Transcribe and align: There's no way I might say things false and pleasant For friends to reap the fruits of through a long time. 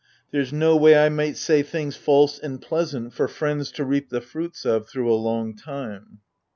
There's 0.31 0.51
no 0.51 0.75
way 0.75 0.97
I 0.97 1.09
might 1.09 1.37
say 1.37 1.61
things 1.61 1.95
false 1.95 2.39
and 2.39 2.59
pleasant 2.59 3.13
For 3.13 3.27
friends 3.27 3.71
to 3.73 3.85
reap 3.85 4.09
the 4.09 4.19
fruits 4.19 4.65
of 4.65 4.89
through 4.89 5.13
a 5.13 5.13
long 5.13 5.55
time. 5.55 6.21